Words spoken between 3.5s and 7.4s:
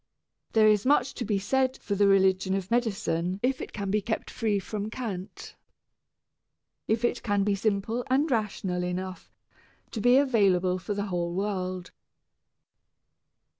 it can be kept free from cant, if it